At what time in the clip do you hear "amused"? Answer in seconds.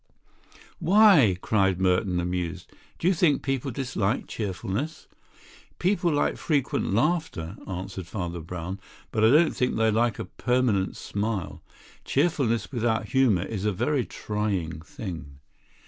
2.19-2.71